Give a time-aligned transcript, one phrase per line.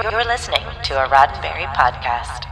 [0.00, 2.44] You're listening to a Roddenberry podcast.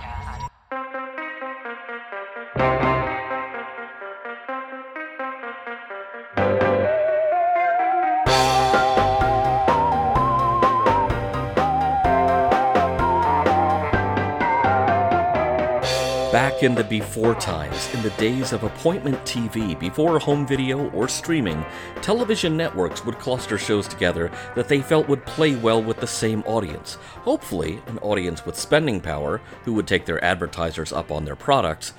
[16.57, 21.06] Back in the before times, in the days of appointment TV, before home video or
[21.06, 21.62] streaming,
[22.01, 26.42] television networks would cluster shows together that they felt would play well with the same
[26.47, 26.95] audience.
[26.95, 31.92] Hopefully, an audience with spending power who would take their advertisers up on their products,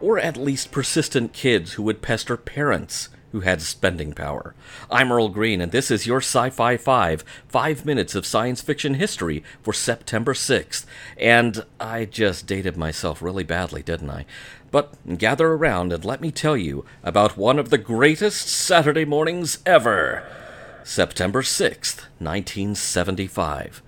[0.00, 4.54] or at least persistent kids who would pester parents who had spending power.
[4.90, 8.94] I'm Earl Green, and this is your Sci Fi 5, five minutes of science fiction
[8.94, 10.86] history for September 6th.
[11.18, 14.24] And I just dated myself really badly, didn't I?
[14.70, 19.58] But gather around and let me tell you about one of the greatest Saturday mornings
[19.66, 20.26] ever
[20.82, 23.82] September 6th, 1975.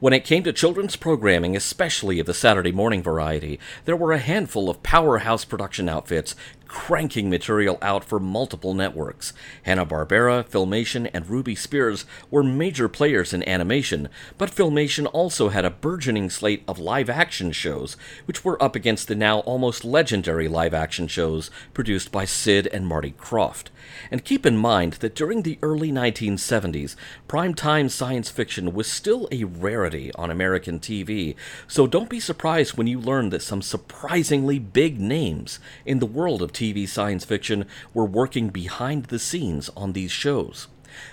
[0.00, 4.18] When it came to children's programming, especially of the Saturday morning variety, there were a
[4.18, 6.34] handful of powerhouse production outfits
[6.70, 9.32] cranking material out for multiple networks.
[9.64, 15.70] Hanna-Barbera, Filmation, and Ruby Spears were major players in animation, but Filmation also had a
[15.70, 17.96] burgeoning slate of live-action shows,
[18.26, 23.14] which were up against the now almost legendary live-action shows produced by Sid and Marty
[23.18, 23.66] Krofft.
[24.08, 26.94] And keep in mind that during the early 1970s,
[27.28, 31.34] primetime science fiction was still a rarity on American TV,
[31.66, 36.42] so don't be surprised when you learn that some surprisingly big names in the world
[36.42, 40.68] of TV science fiction were working behind the scenes on these shows.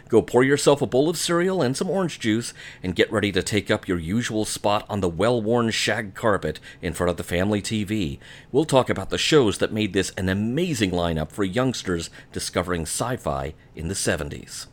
[0.09, 2.53] Go pour yourself a bowl of cereal and some orange juice
[2.83, 6.59] and get ready to take up your usual spot on the well worn shag carpet
[6.81, 8.19] in front of the family TV.
[8.51, 13.17] We'll talk about the shows that made this an amazing lineup for youngsters discovering sci
[13.17, 14.67] fi in the 70s.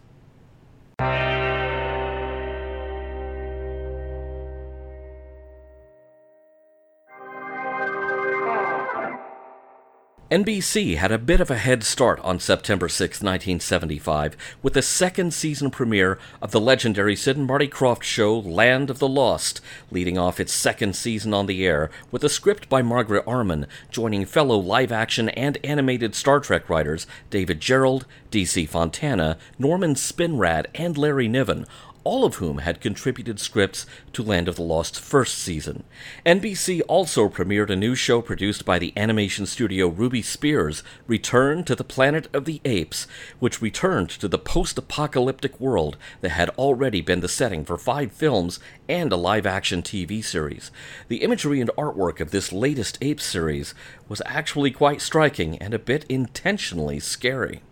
[10.34, 15.32] NBC had a bit of a head start on September 6, 1975, with the second
[15.32, 19.60] season premiere of the legendary Sid and Marty Krofft show Land of the Lost,
[19.92, 24.24] leading off its second season on the air with a script by Margaret Armen, joining
[24.24, 28.02] fellow live action and animated Star Trek writers David Gerrold,
[28.32, 31.64] DC Fontana, Norman Spinrad, and Larry Niven,
[32.04, 35.84] all of whom had contributed scripts to Land of the Lost's first season.
[36.24, 41.74] NBC also premiered a new show produced by the animation studio Ruby Spears, Return to
[41.74, 43.06] the Planet of the Apes,
[43.38, 48.12] which returned to the post apocalyptic world that had already been the setting for five
[48.12, 50.70] films and a live action TV series.
[51.08, 53.74] The imagery and artwork of this latest Ape series
[54.08, 57.62] was actually quite striking and a bit intentionally scary.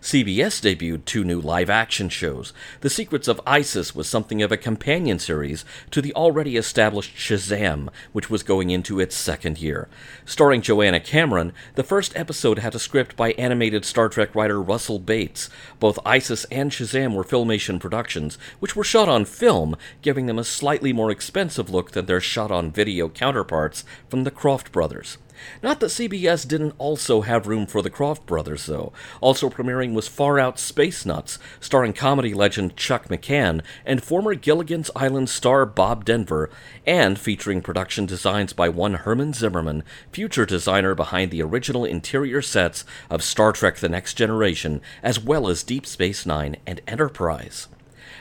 [0.00, 2.52] CBS debuted two new live action shows.
[2.80, 7.88] The Secrets of Isis was something of a companion series to the already established Shazam,
[8.12, 9.88] which was going into its second year.
[10.24, 14.98] Starring Joanna Cameron, the first episode had a script by animated Star Trek writer Russell
[14.98, 15.50] Bates.
[15.80, 20.44] Both Isis and Shazam were Filmation productions, which were shot on film, giving them a
[20.44, 25.18] slightly more expensive look than their shot on video counterparts from the Krofft brothers.
[25.62, 28.92] Not that CBS didn't also have room for the Krofft brothers, though.
[29.20, 34.90] Also premiering was Far Out Space Nuts, starring comedy legend Chuck McCann and former Gilligan's
[34.94, 36.50] Island star Bob Denver,
[36.86, 42.84] and featuring production designs by one Herman Zimmerman, future designer behind the original interior sets
[43.10, 47.68] of Star Trek The Next Generation, as well as Deep Space Nine and Enterprise.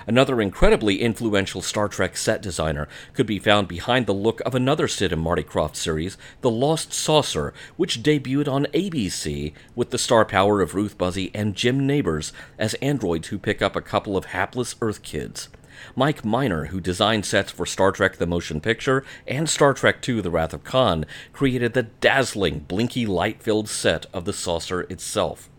[0.08, 4.88] Another incredibly influential Star Trek set designer could be found behind the look of another
[4.88, 10.26] Sid and Marty Krofft series, The Lost Saucer, which debuted on ABC with the star
[10.26, 14.26] power of Ruth Buzzi and Jim Nabors as androids who pick up a couple of
[14.26, 15.50] hapless Earth kids.
[15.96, 20.22] Mike Minor, who designed sets for Star Trek The Motion Picture and Star Trek II
[20.22, 25.50] The Wrath of Khan, created the dazzling, blinky light filled set of the saucer itself.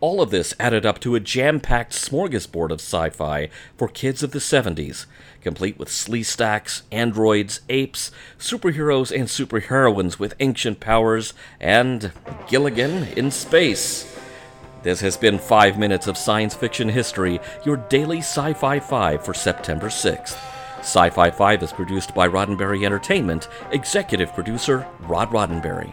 [0.00, 4.22] All of this added up to a jam packed smorgasbord of sci fi for kids
[4.22, 5.06] of the 70s,
[5.42, 12.12] complete with Sleestaks, androids, apes, superheroes, and superheroines with ancient powers, and
[12.46, 14.16] Gilligan in space.
[14.84, 19.34] This has been 5 minutes of science fiction history, your daily Sci Fi 5 for
[19.34, 20.38] September 6th.
[20.78, 25.92] Sci Fi 5 is produced by Roddenberry Entertainment, executive producer Rod Roddenberry.